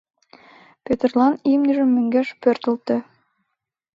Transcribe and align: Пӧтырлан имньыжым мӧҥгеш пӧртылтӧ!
Пӧтырлан 0.85 1.33
имньыжым 1.51 1.89
мӧҥгеш 1.95 2.27
пӧртылтӧ! 2.41 2.97